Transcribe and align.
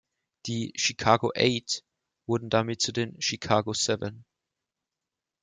Die 0.47 0.73
"Chicago 0.75 1.29
Eight" 1.35 1.83
wurden 2.25 2.49
damit 2.49 2.81
zu 2.81 2.91
den 2.91 3.21
"Chicago 3.21 3.71
Seven". 3.75 4.25